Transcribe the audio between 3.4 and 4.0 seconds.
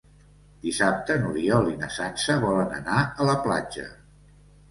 platja.